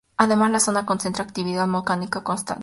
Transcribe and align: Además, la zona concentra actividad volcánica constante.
Además, 0.17 0.49
la 0.49 0.59
zona 0.59 0.83
concentra 0.83 1.23
actividad 1.23 1.67
volcánica 1.67 2.23
constante. 2.23 2.59